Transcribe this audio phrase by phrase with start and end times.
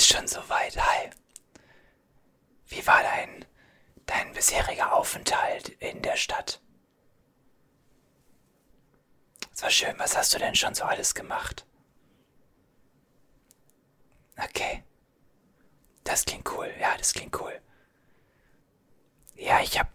[0.00, 0.76] ist schon soweit.
[0.78, 1.10] Hi.
[2.68, 3.44] Wie war dein,
[4.06, 6.62] dein bisheriger Aufenthalt in der Stadt?
[9.52, 9.98] Es war schön.
[9.98, 11.66] Was hast du denn schon so alles gemacht?
[14.42, 14.82] Okay.
[16.04, 16.72] Das klingt cool.
[16.80, 17.60] Ja, das klingt cool.
[19.34, 19.92] Ja, ich hab,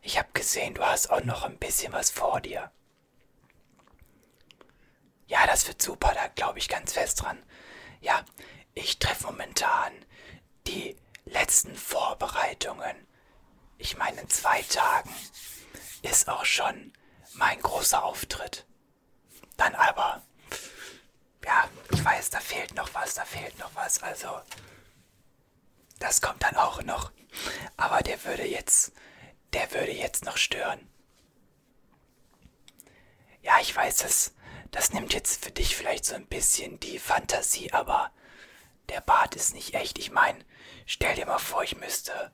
[0.00, 2.70] ich hab gesehen, du hast auch noch ein bisschen was vor dir.
[5.26, 7.42] Ja, das wird super, da glaube ich ganz fest dran.
[8.00, 8.24] Ja,
[8.76, 9.92] ich treffe momentan
[10.66, 12.94] die letzten Vorbereitungen.
[13.78, 15.12] Ich meine, in zwei Tagen
[16.02, 16.92] ist auch schon
[17.32, 18.66] mein großer Auftritt.
[19.56, 20.22] Dann aber,
[21.44, 24.02] ja, ich weiß, da fehlt noch was, da fehlt noch was.
[24.02, 24.40] Also,
[25.98, 27.10] das kommt dann auch noch.
[27.78, 28.92] Aber der würde jetzt,
[29.54, 30.86] der würde jetzt noch stören.
[33.40, 34.34] Ja, ich weiß, das,
[34.70, 38.12] das nimmt jetzt für dich vielleicht so ein bisschen die Fantasie, aber
[38.88, 39.98] der Bart ist nicht echt.
[39.98, 40.44] Ich meine,
[40.86, 42.32] stell dir mal vor, ich müsste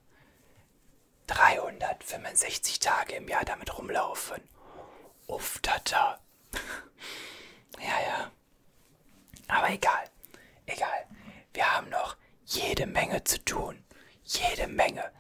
[1.27, 4.43] 365 Tage im Jahr damit rumlaufen.
[5.27, 6.21] Uff, tata.
[7.79, 8.31] ja, ja.
[9.49, 10.05] Aber egal.
[10.67, 11.07] Egal.
[11.53, 13.85] Wir haben noch jede Menge zu tun.
[14.25, 15.13] Jede Menge.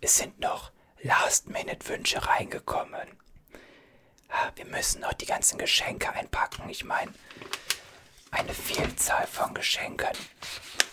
[0.00, 0.72] Es sind noch
[1.02, 3.18] Last-Minute-Wünsche reingekommen.
[4.28, 6.68] Ah, wir müssen noch die ganzen Geschenke einpacken.
[6.68, 7.12] Ich meine,
[8.30, 10.16] eine Vielzahl von Geschenken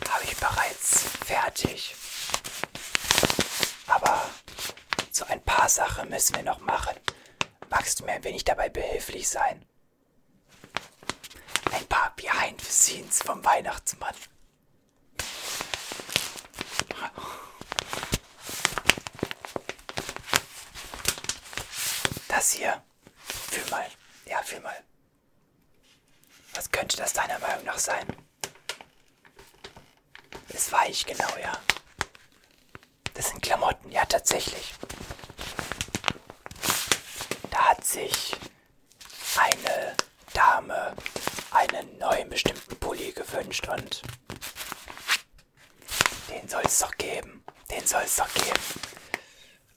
[0.09, 1.95] habe ich bereits fertig.
[3.87, 4.29] Aber
[5.11, 6.95] so ein paar Sachen müssen wir noch machen.
[7.69, 9.65] Magst du mir ein wenig dabei behilflich sein?
[11.71, 14.15] Ein paar Behind the Scenes vom Weihnachtsmann.
[22.27, 22.83] Das hier.
[23.49, 23.87] Fühl mal.
[24.25, 24.83] Ja, fühl mal.
[26.57, 28.07] Was könnte das deiner Meinung nach sein?
[30.49, 31.55] Ist weich, genau, ja.
[33.13, 34.73] Das sind Klamotten, ja, tatsächlich.
[37.51, 38.35] Da hat sich
[39.37, 39.95] eine
[40.33, 40.95] Dame
[41.51, 44.01] einen neuen bestimmten Pulli gewünscht und
[46.27, 47.45] den soll es doch geben.
[47.69, 48.81] Den soll es doch geben.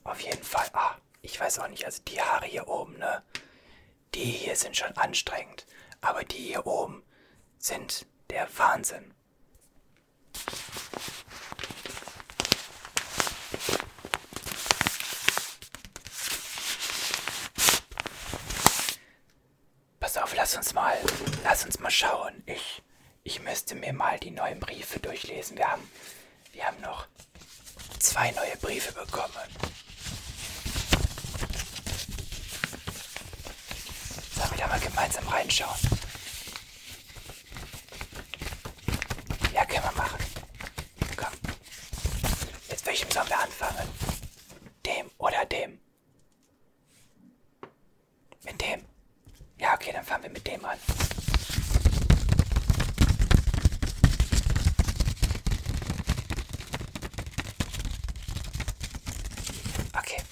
[0.04, 0.70] Auf jeden Fall.
[0.72, 3.22] Ah, ich weiß auch nicht, also die Haare hier oben, ne?
[4.14, 5.66] Die hier sind schon anstrengend.
[6.20, 7.02] Aber die hier oben
[7.56, 9.14] sind der Wahnsinn.
[19.98, 20.98] Pass auf, lass uns mal,
[21.42, 22.42] lass uns mal schauen.
[22.44, 22.82] Ich,
[23.22, 25.56] ich müsste mir mal die neuen Briefe durchlesen.
[25.56, 25.90] Wir haben,
[26.52, 27.06] wir haben noch
[27.98, 29.32] zwei neue Briefe bekommen.
[34.36, 35.78] Sollen wir da mal gemeinsam reinschauen?
[39.52, 40.18] Ja, können wir machen.
[41.16, 41.32] Komm.
[43.00, 43.88] Welchem sollen wir anfangen?
[44.84, 45.80] Dem oder dem?
[48.44, 48.84] Mit dem?
[49.56, 50.78] Ja, okay, dann fangen wir mit dem an.
[59.96, 60.22] Okay.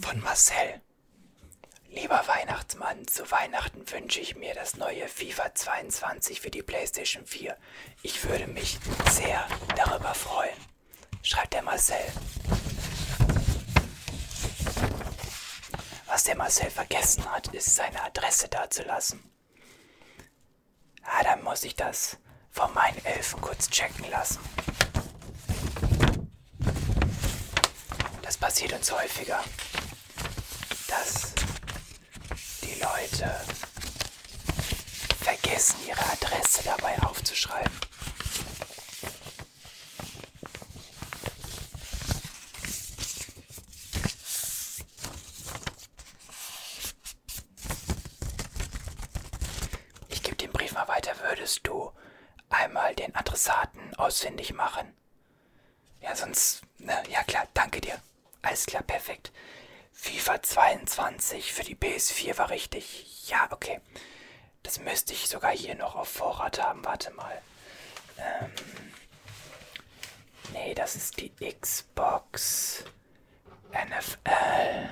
[0.00, 0.80] Von Marcel.
[1.90, 2.26] Lieber
[2.72, 7.56] Weihnachtsmann, zu Weihnachten wünsche ich mir das neue FIFA 22 für die PlayStation 4.
[8.02, 8.78] Ich würde mich
[9.10, 9.46] sehr
[9.76, 10.56] darüber freuen.
[11.22, 12.00] Schreibt der Marcel.
[16.06, 19.22] Was der Marcel vergessen hat, ist seine Adresse dazulassen.
[21.02, 22.16] Ah, dann muss ich das
[22.50, 24.40] von meinen Elfen kurz checken lassen.
[28.22, 29.42] Das passiert uns häufiger,
[30.88, 31.32] dass
[32.82, 33.30] Leute
[35.22, 37.72] vergessen, ihre Adresse dabei aufzuschreiben.
[50.08, 51.12] Ich gebe den Brief mal weiter.
[51.22, 51.92] Würdest du
[52.50, 54.92] einmal den Adressaten ausfindig machen?
[56.00, 56.62] Ja, sonst.
[56.78, 58.00] Ne, ja klar, danke dir.
[58.42, 59.30] Alles klar, perfekt.
[60.02, 63.28] FIFA 22 für die PS4 war richtig.
[63.28, 63.80] Ja, okay.
[64.64, 66.84] Das müsste ich sogar hier noch auf Vorrat haben.
[66.84, 67.40] Warte mal.
[68.18, 68.50] Ähm.
[70.52, 72.84] Nee, das ist die Xbox
[73.72, 74.88] NFL.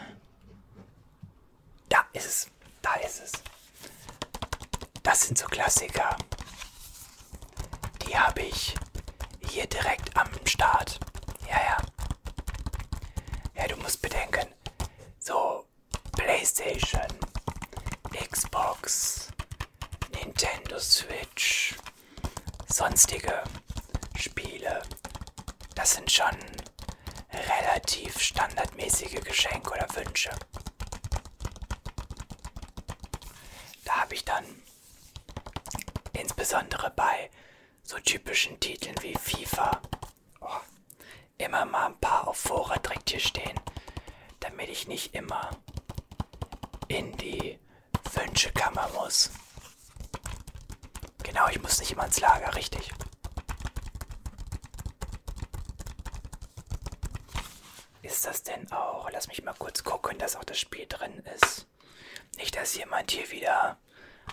[1.89, 2.51] Da ist es.
[2.81, 3.33] Da ist es.
[5.03, 6.17] Das sind so Klassiker.
[8.07, 8.75] Die habe ich
[9.49, 11.01] hier direkt am Start.
[11.49, 11.77] Ja, ja.
[13.55, 14.47] Ja, du musst bedenken,
[15.19, 15.67] so
[16.61, 17.19] PlayStation,
[18.13, 19.31] Xbox,
[20.13, 20.79] Nintendo.
[20.79, 21.75] Switch,
[22.69, 23.43] sonstige
[24.17, 24.83] Spiele,
[25.75, 26.37] das sind schon
[27.33, 30.31] relativ standardmäßige Geschenke oder Wünsche.
[33.85, 34.45] Da habe ich dann
[36.13, 37.31] insbesondere bei
[37.83, 39.81] so typischen Titeln wie FIFA
[40.41, 40.61] oh,
[41.39, 43.61] immer mal ein paar auf Vorrat direkt hier stehen,
[44.41, 45.51] damit ich nicht immer
[46.91, 47.57] in die
[48.15, 49.31] Wünschekammer muss.
[51.41, 52.93] Genau, ich muss nicht immer ins Lager, richtig.
[58.03, 59.09] Ist das denn auch?
[59.11, 61.67] Lass mich mal kurz gucken, dass auch das Spiel drin ist.
[62.37, 63.79] Nicht, dass jemand hier wieder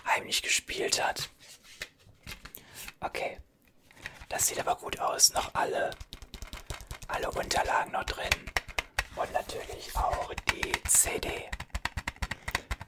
[0.06, 1.30] heimlich gespielt hat.
[3.00, 3.40] Okay.
[4.28, 5.32] Das sieht aber gut aus.
[5.32, 5.92] Noch alle,
[7.06, 8.50] alle Unterlagen noch drin.
[9.16, 11.48] Und natürlich auch die CD.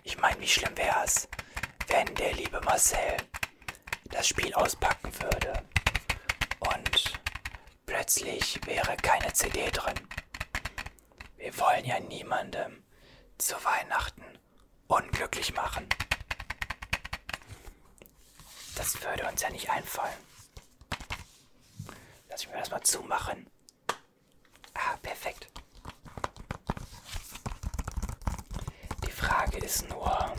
[0.02, 1.26] Ich meine, wie schlimm wäre es,
[1.88, 3.16] wenn der liebe Marcel
[4.10, 5.64] das Spiel auspacken würde
[6.60, 7.12] und
[7.86, 9.94] plötzlich wäre keine CD drin.
[11.36, 12.82] Wir wollen ja niemandem
[13.38, 14.24] zu Weihnachten
[14.88, 15.88] unglücklich machen.
[18.76, 20.18] Das würde uns ja nicht einfallen.
[22.28, 23.46] Lass mich mir das mal zumachen.
[24.74, 25.48] Ah, perfekt.
[29.06, 30.34] Die Frage ist nur,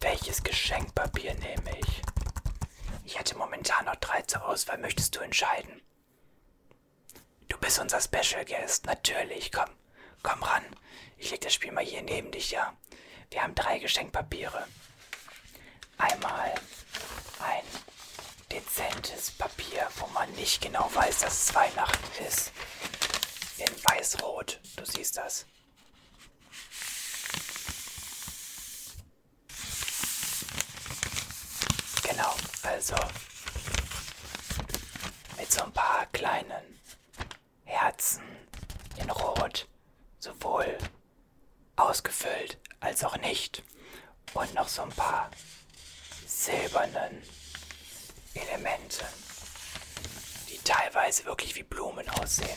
[0.00, 2.02] welches Geschenkpapier nehme ich?
[3.04, 4.78] Ich hätte momentan noch drei zur Auswahl.
[4.78, 5.82] Möchtest du entscheiden?
[7.48, 8.86] Du bist unser Special Guest.
[8.86, 9.52] Natürlich.
[9.52, 9.70] Komm,
[10.22, 10.64] komm ran.
[11.18, 12.76] Ich leg das Spiel mal hier neben dich, ja?
[13.30, 14.66] Wir haben drei Geschenkpapiere.
[15.98, 16.54] Einmal
[17.40, 17.64] ein
[18.50, 22.52] dezentes Papier, wo man nicht genau weiß, dass es Weihnachten ist.
[23.58, 24.60] In weiß-rot.
[24.76, 25.46] Du siehst das.
[32.02, 32.96] Genau, also
[35.38, 36.80] mit so ein paar kleinen
[37.64, 38.22] Herzen
[38.96, 39.68] in Rot,
[40.18, 40.76] sowohl
[41.76, 43.62] ausgefüllt als auch nicht.
[44.34, 45.30] Und noch so ein paar
[46.26, 47.22] silbernen
[48.34, 49.06] Elementen,
[50.48, 51.62] die teilweise wirklich wie
[52.32, 52.56] Aussehen.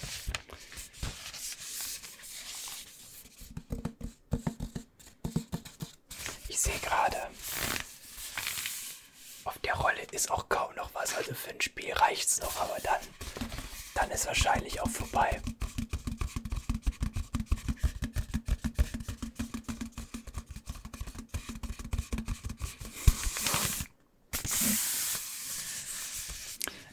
[6.47, 7.17] Ich sehe gerade,
[9.43, 12.77] auf der Rolle ist auch kaum noch was, also für ein Spiel reicht's noch, aber
[12.83, 13.01] dann,
[13.95, 15.41] dann ist wahrscheinlich auch vorbei.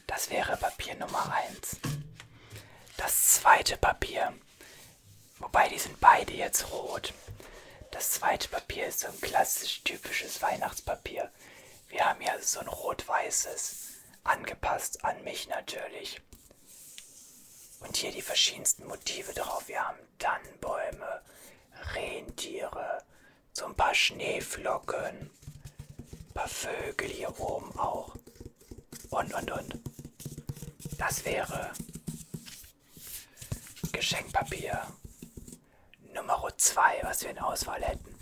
[0.05, 1.79] Das wäre Papier Nummer 1.
[2.97, 3.33] Das
[3.63, 4.33] zweite Papier,
[5.39, 7.13] wobei die sind beide jetzt rot.
[7.91, 11.31] Das zweite Papier ist so ein klassisch typisches Weihnachtspapier.
[11.87, 13.75] Wir haben hier so ein rot-weißes,
[14.25, 16.19] angepasst an mich natürlich.
[17.79, 19.69] Und hier die verschiedensten Motive drauf.
[19.69, 21.21] Wir haben Tannenbäume,
[21.93, 23.01] Rentiere,
[23.53, 28.13] so ein paar Schneeflocken, ein paar Vögel hier oben auch.
[29.09, 29.79] Und, und, und.
[30.97, 31.71] Das wäre
[33.93, 34.81] Geschenkpapier
[36.13, 38.13] Nummer 2, was wir in Auswahl hätten.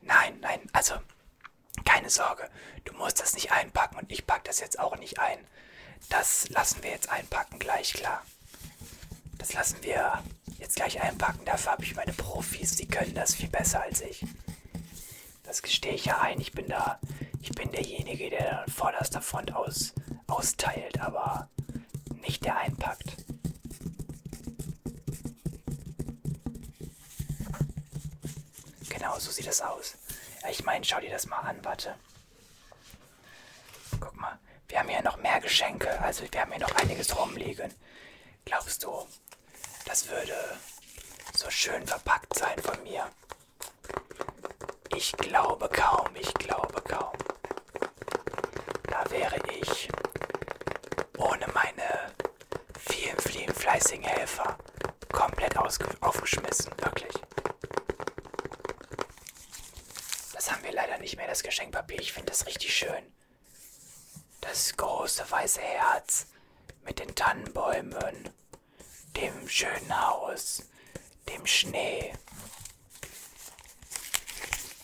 [0.00, 0.94] Nein, nein, also
[1.84, 2.48] keine Sorge,
[2.84, 5.38] du musst das nicht einpacken und ich pack das jetzt auch nicht ein.
[6.08, 8.24] Das lassen wir jetzt einpacken, gleich klar.
[9.36, 10.22] Das lassen wir
[10.58, 14.24] jetzt gleich einpacken, dafür habe ich meine Profis, die können das viel besser als ich.
[15.42, 17.00] Das gestehe ich ja ein, ich bin da,
[17.42, 19.92] ich bin derjenige, der dann vorderster Front aus,
[20.28, 21.48] austeilt, aber
[22.20, 23.16] nicht der einpackt.
[28.88, 29.94] Genau, so sieht das aus.
[30.42, 31.94] Ja, ich meine, schau dir das mal an, warte.
[33.98, 37.72] Guck mal, wir haben hier noch mehr Geschenke, also wir haben hier noch einiges rumliegen.
[38.44, 39.06] Glaubst du,
[39.86, 40.34] das würde
[41.34, 43.10] so schön verpackt sein von mir?
[44.96, 47.16] Ich glaube kaum, ich glaube kaum.
[48.84, 49.88] Da wäre ich
[53.70, 54.58] fleißigen Helfer
[55.12, 57.14] komplett aufgeschmissen, wirklich.
[60.32, 62.00] Das haben wir leider nicht mehr, das Geschenkpapier.
[62.00, 63.12] Ich finde das richtig schön.
[64.40, 66.26] Das große weiße Herz
[66.84, 68.30] mit den Tannenbäumen,
[69.16, 70.64] dem schönen Haus,
[71.28, 72.12] dem Schnee.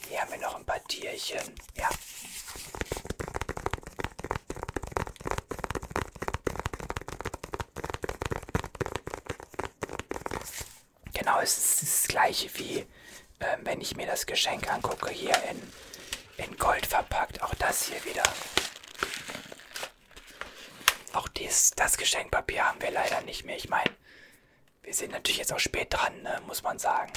[0.08, 1.56] Hier haben wir noch ein paar Tierchen.
[1.74, 1.88] Ja.
[11.36, 15.60] Genau, es ist das gleiche wie äh, wenn ich mir das Geschenk angucke hier in
[16.42, 17.42] in Gold verpackt.
[17.42, 18.22] Auch das hier wieder.
[21.12, 23.56] Auch dies, das Geschenkpapier haben wir leider nicht mehr.
[23.56, 23.90] Ich meine,
[24.82, 27.12] wir sind natürlich jetzt auch spät dran, ne, muss man sagen.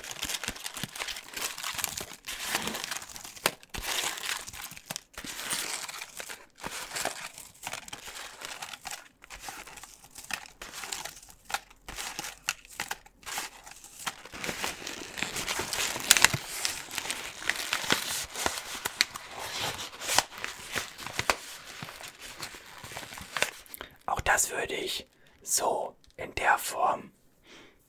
[24.09, 25.07] Auch das würde ich
[25.41, 27.13] so in der Form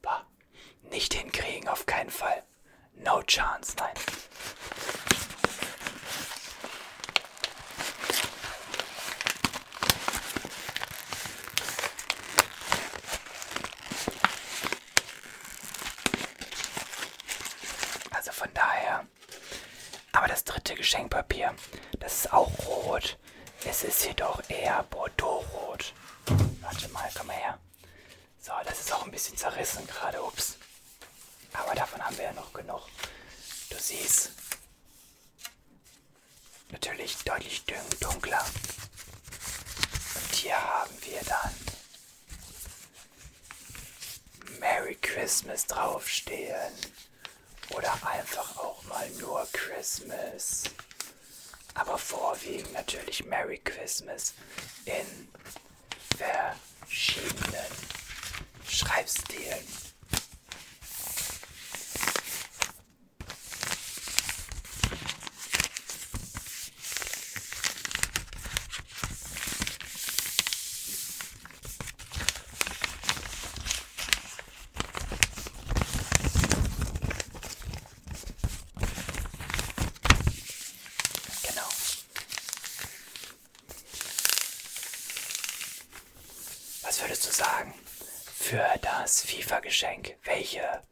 [0.02, 0.24] bah,
[0.82, 2.44] nicht hinkriegen, auf keinen Fall.
[2.94, 3.94] No chance, nein.
[18.12, 19.08] Also von daher.
[20.12, 21.52] Aber das dritte Geschenkpapier,
[21.98, 23.18] das ist auch rot.
[23.64, 25.94] Es ist jedoch eher Bordeaux-rot.
[26.72, 27.58] Warte mal, komm mal her.
[28.40, 30.54] So, das ist auch ein bisschen zerrissen gerade, ups.
[31.52, 32.86] Aber davon haben wir ja noch genug.
[33.70, 34.30] Du siehst.
[36.70, 37.64] Natürlich deutlich
[37.98, 38.44] dunkler.
[40.14, 41.54] Und hier haben wir dann
[44.60, 46.72] Merry Christmas draufstehen.
[47.70, 50.62] Oder einfach auch mal nur Christmas.
[51.74, 54.34] Aber vorwiegend natürlich Merry Christmas
[54.84, 55.28] in
[56.20, 57.64] verschiedenen
[58.68, 59.66] Schreibstilen.
[81.42, 81.62] Genau.
[86.82, 87.74] Was würdest du sagen
[88.38, 88.78] für
[89.22, 90.16] FIFA-Geschenk?
[90.24, 90.82] Welche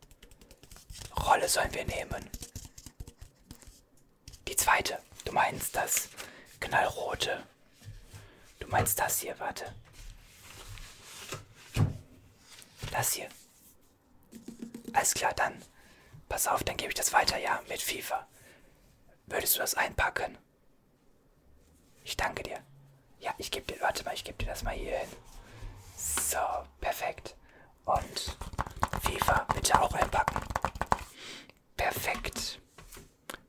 [1.26, 2.28] Rolle sollen wir nehmen?
[4.46, 4.98] Die zweite.
[5.24, 6.08] Du meinst das
[6.60, 7.44] knallrote.
[8.60, 9.74] Du meinst das hier, warte.
[12.90, 13.28] Das hier.
[14.92, 15.62] Alles klar, dann.
[16.28, 18.26] Pass auf, dann gebe ich das weiter, ja, mit FIFA.
[19.26, 20.38] Würdest du das einpacken?
[22.04, 22.62] Ich danke dir.
[23.20, 25.08] Ja, ich gebe dir, warte mal, ich gebe dir das mal hier hin.
[25.96, 26.38] So,
[26.80, 27.34] perfekt.
[27.88, 28.36] Und
[29.02, 30.42] FIFA bitte auch einpacken.
[31.74, 32.60] Perfekt.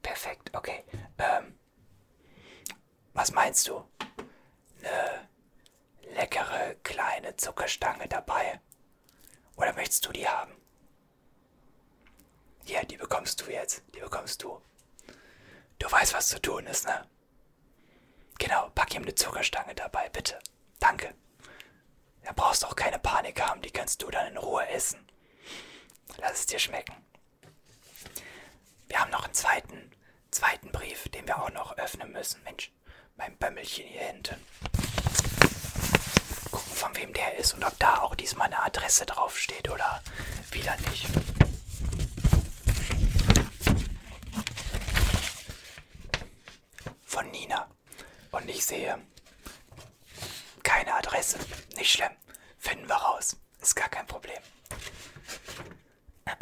[0.02, 0.86] Perfekt, okay.
[1.18, 1.60] Ähm,
[3.14, 3.84] was meinst du?
[4.82, 5.28] Eine
[6.16, 8.62] leckere kleine Zuckerstange dabei?
[9.58, 10.54] Oder möchtest du die haben?
[12.64, 13.84] Hier, die bekommst du jetzt.
[13.94, 14.62] Die bekommst du.
[15.80, 17.06] Du weißt, was zu tun ist, ne?
[18.38, 20.40] Genau, pack ihm eine Zuckerstange dabei, bitte.
[20.80, 21.14] Danke.
[22.24, 25.00] Da brauchst du auch keine Panik haben, die kannst du dann in Ruhe essen.
[26.18, 26.96] Lass es dir schmecken.
[28.88, 29.92] Wir haben noch einen zweiten,
[30.32, 32.42] zweiten Brief, den wir auch noch öffnen müssen.
[32.44, 32.72] Mensch,
[33.16, 34.36] mein Bömmelchen hier hinten.
[36.52, 40.02] Gucken, von wem der ist und ob da auch diesmal eine Adresse draufsteht oder
[40.52, 41.08] wieder nicht.
[47.06, 47.68] Von Nina.
[48.32, 49.00] Und ich sehe
[50.70, 51.40] keine Adresse.
[51.76, 52.12] Nicht schlimm.
[52.60, 53.38] Finden wir raus.
[53.60, 54.38] Ist gar kein Problem.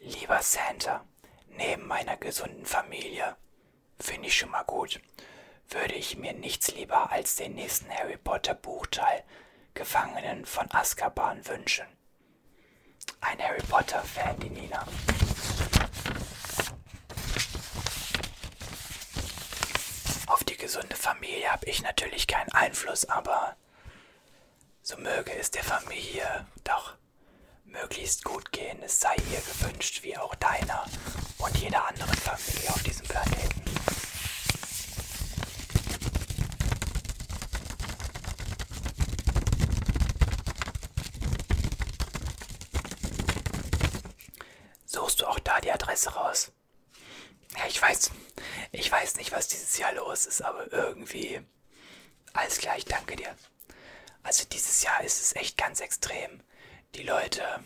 [0.00, 1.04] Lieber Santa,
[1.50, 3.36] neben meiner gesunden Familie,
[4.00, 5.00] finde ich schon mal gut,
[5.68, 9.22] würde ich mir nichts lieber als den nächsten Harry Potter Buchteil
[9.74, 11.86] Gefangenen von Azkaban wünschen.
[13.20, 14.84] Ein Harry Potter Fan, die Nina.
[20.26, 23.54] Auf die gesunde Familie habe ich natürlich keinen Einfluss, aber
[24.80, 26.94] so möge es der Familie doch
[27.66, 28.82] möglichst gut gehen.
[28.82, 30.86] Es sei ihr gewünscht, wie auch deiner
[31.36, 33.62] und jeder anderen Familie auf diesem Planeten.
[44.86, 46.52] Suchst du auch da die Adresse raus?
[47.54, 48.12] Ja, ich weiß,
[48.74, 51.40] ich weiß nicht, was dieses Jahr los ist, aber irgendwie.
[52.32, 53.34] Alles klar, ich danke dir.
[54.22, 56.42] Also dieses Jahr ist es echt ganz extrem.
[56.94, 57.62] Die Leute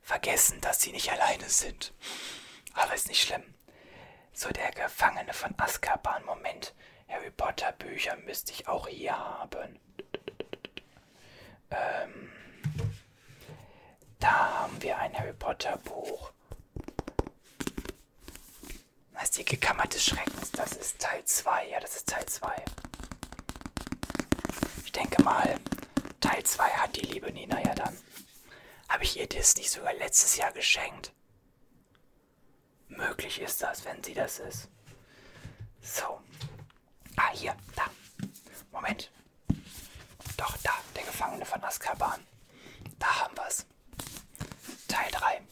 [0.00, 1.92] vergessen, dass sie nicht alleine sind.
[2.74, 3.42] Aber ist nicht schlimm.
[4.32, 6.24] So der Gefangene von Azkaban.
[6.24, 6.74] Moment,
[7.08, 9.80] Harry Potter Bücher müsste ich auch hier haben.
[11.70, 12.32] Ähm,
[14.20, 16.32] da haben wir ein Harry Potter Buch.
[19.14, 20.50] Das ist die Kammer des Schreckens.
[20.52, 21.68] Das ist Teil 2.
[21.68, 22.64] Ja, das ist Teil 2.
[24.84, 25.58] Ich denke mal,
[26.20, 27.96] Teil 2 hat die liebe Nina ja dann.
[28.88, 31.12] Habe ich ihr das nicht sogar letztes Jahr geschenkt?
[32.88, 34.68] Möglich ist das, wenn sie das ist.
[35.80, 36.20] So.
[37.16, 37.84] Ah, hier, da.
[38.72, 39.10] Moment.
[40.36, 42.26] Doch, da, der Gefangene von Azkaban.
[42.98, 43.66] Da haben wir's.
[44.88, 45.42] Teil 3.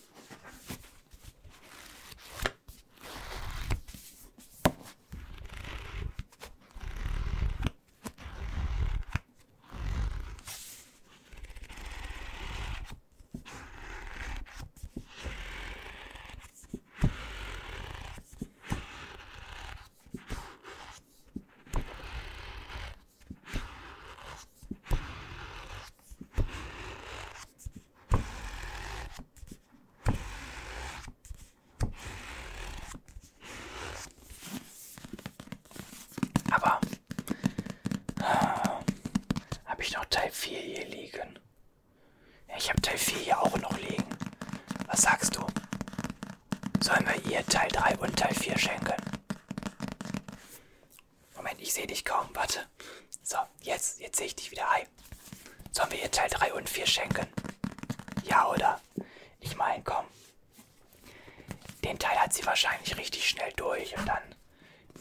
[36.51, 36.81] Aber
[38.21, 38.23] äh,
[39.67, 41.39] habe ich noch Teil 4 hier liegen?
[42.57, 44.09] Ich habe Teil 4 hier auch noch liegen.
[44.87, 45.47] Was sagst du?
[46.81, 48.95] Sollen wir ihr Teil 3 und Teil 4 schenken?
[51.35, 52.31] Moment, ich sehe dich kaum.
[52.33, 52.67] Warte.
[53.23, 54.67] So, jetzt, jetzt sehe ich dich wieder.
[54.71, 54.87] Hi.
[55.73, 57.27] Sollen wir ihr Teil 3 und 4 schenken?
[58.25, 58.81] Ja, oder?
[59.41, 60.07] Ich meine, komm.
[61.85, 64.35] Den Teil hat sie wahrscheinlich richtig schnell durch und dann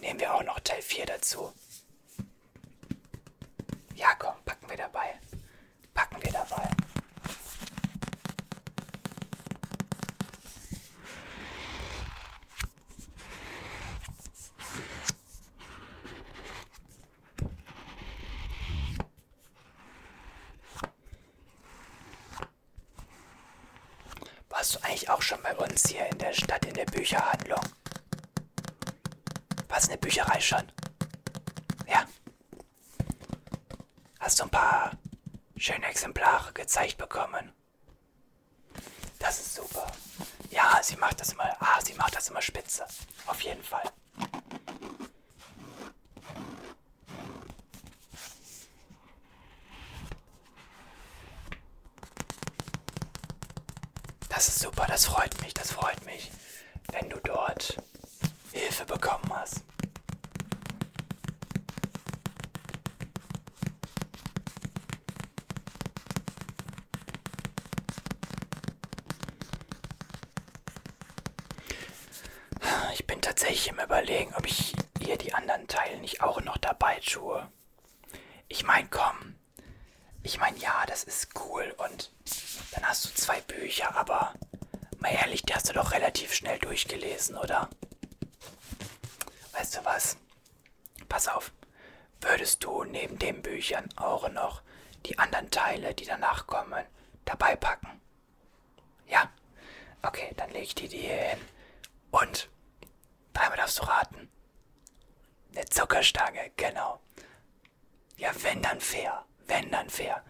[0.01, 1.53] nehmen wir auch noch Teil 4 dazu.
[3.95, 4.35] Ja, komm,
[4.85, 5.19] dabei.
[5.93, 6.69] Packen wir dabei.
[24.49, 27.59] Warst du eigentlich auch schon bei uns hier in der Stadt in der Bücherhandlung?
[29.67, 30.63] Was, eine Bücherei schon?
[31.87, 32.05] Ja.
[34.25, 34.91] Hast du ein paar
[35.57, 37.51] schöne Exemplare gezeigt bekommen?
[39.19, 39.85] Das ist super.
[40.49, 41.57] Ja, sie macht das immer.
[41.59, 42.85] Ah, sie macht das immer spitze.
[43.25, 43.83] Auf jeden Fall.
[54.29, 56.31] Das ist super, das freut mich, das freut mich,
[56.93, 57.77] wenn du dort
[58.53, 59.65] Hilfe bekommen hast.
[72.93, 74.73] Ich bin tatsächlich im Überlegen, ob ich
[75.05, 77.45] ihr die anderen Teile nicht auch noch dabei tue.
[78.47, 79.35] Ich meine, komm.
[80.23, 82.13] Ich meine, ja, das ist cool und
[82.71, 84.33] dann hast du zwei Bücher, aber
[84.99, 87.69] mal ehrlich, die hast du doch relativ schnell durchgelesen, oder?
[89.51, 90.15] Weißt du was?
[91.09, 91.51] Pass auf.
[92.21, 94.61] Würdest du neben den Büchern auch noch
[95.05, 96.85] die anderen Teile, die danach kommen,
[97.25, 97.99] dabei packen?
[99.07, 99.29] Ja?
[100.03, 101.41] Okay, dann lege ich die dir hier hin.
[102.11, 102.49] Und
[103.35, 104.31] dreimal darfst du raten.
[105.51, 106.99] Eine Zuckerstange, genau.
[108.17, 109.25] Ja, wenn dann fair.
[109.47, 110.23] Wenn dann fair.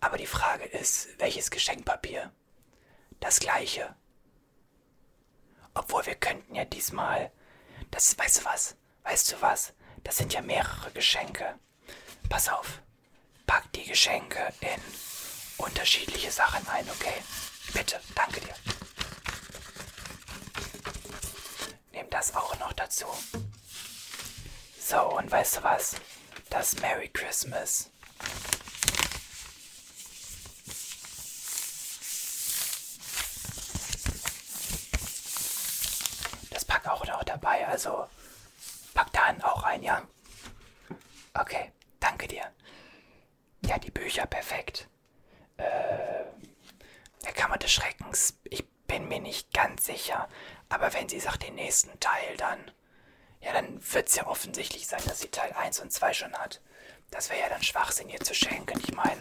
[0.00, 2.32] Aber die Frage ist, welches Geschenkpapier?
[3.20, 3.94] Das gleiche.
[5.74, 7.30] Obwohl wir könnten ja diesmal.
[7.90, 8.76] Das, weißt du was?
[9.04, 9.74] Weißt du was?
[10.02, 11.58] Das sind ja mehrere Geschenke.
[12.28, 12.82] Pass auf.
[13.46, 14.82] Pack die Geschenke in
[15.58, 17.22] unterschiedliche Sachen ein, okay?
[17.72, 18.54] Bitte, danke dir.
[22.12, 23.06] Das auch noch dazu.
[24.78, 25.96] So, und weißt du was?
[26.50, 27.90] Das Merry Christmas.
[36.50, 38.06] Das pack auch noch dabei, also
[38.92, 40.02] pack da auch ein, ja?
[41.34, 42.44] Okay, danke dir.
[43.64, 44.88] Ja, die Bücher, perfekt.
[45.56, 46.24] Äh,
[47.24, 50.28] der Kammer des Schreckens, ich bin mir nicht ganz sicher.
[50.72, 52.58] Aber wenn sie sagt den nächsten Teil, dann...
[53.40, 56.62] Ja, dann wird es ja offensichtlich sein, dass sie Teil 1 und 2 schon hat.
[57.10, 58.80] Das wäre ja dann Schwachsinn, ihr zu schenken.
[58.80, 59.20] Ich meine,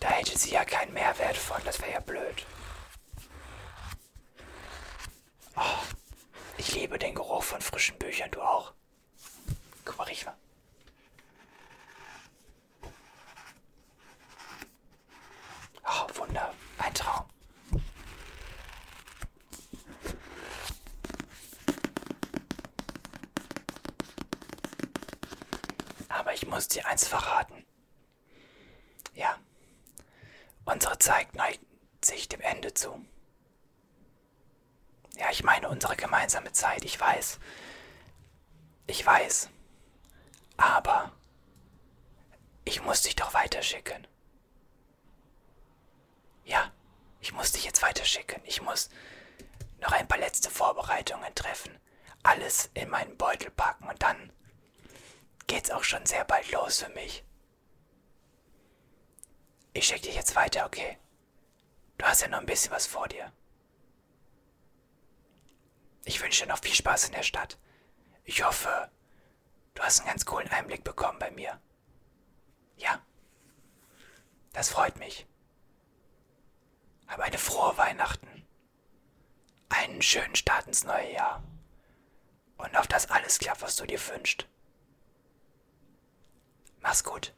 [0.00, 1.62] da hätte sie ja keinen Mehrwert von.
[1.64, 2.44] Das wäre ja blöd.
[5.54, 5.62] Oh,
[6.56, 8.30] ich liebe den Geruch von frischen Büchern.
[8.32, 8.72] Du auch?
[9.84, 10.36] Guck mal, riech mal.
[15.84, 16.52] Oh, Wunder.
[16.78, 17.24] Ein Traum.
[26.10, 27.66] Aber ich muss dir eins verraten.
[29.14, 29.36] Ja.
[30.64, 31.64] Unsere Zeit neigt
[32.04, 33.04] sich dem Ende zu.
[35.16, 37.40] Ja, ich meine unsere gemeinsame Zeit, ich weiß.
[38.86, 39.50] Ich weiß.
[40.56, 41.10] Aber
[42.64, 44.06] ich muss dich doch weiterschicken.
[46.44, 46.70] Ja,
[47.18, 48.40] ich muss dich jetzt weiterschicken.
[48.44, 48.90] Ich muss
[49.80, 51.76] noch ein paar letzte Vorbereitungen treffen.
[52.22, 53.47] Alles in meinen Beutel
[55.68, 57.24] geht's auch schon sehr bald los für mich.
[59.74, 60.96] Ich schicke dich jetzt weiter, okay?
[61.98, 63.30] Du hast ja noch ein bisschen was vor dir.
[66.04, 67.58] Ich wünsche dir noch viel Spaß in der Stadt.
[68.24, 68.90] Ich hoffe,
[69.74, 71.60] du hast einen ganz coolen Einblick bekommen bei mir.
[72.76, 73.02] Ja,
[74.54, 75.26] das freut mich.
[77.08, 78.46] Hab eine frohe Weihnachten.
[79.68, 81.42] Einen schönen Start ins neue Jahr.
[82.56, 84.48] Und auf das alles klappt, was du dir wünschst.
[86.82, 87.32] Mach's gut.